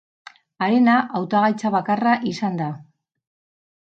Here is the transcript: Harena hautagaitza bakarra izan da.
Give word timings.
Harena 0.67 0.95
hautagaitza 1.19 1.73
bakarra 1.77 2.15
izan 2.33 2.61
da. 2.63 2.71